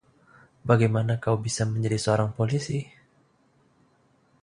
Bagaimana 0.69 1.13
kau 1.23 1.35
bisa 1.45 1.61
menjadi 1.71 1.97
seorang 2.03 2.31
polisi? 2.33 2.81